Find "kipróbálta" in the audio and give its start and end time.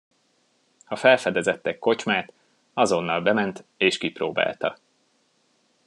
3.97-4.77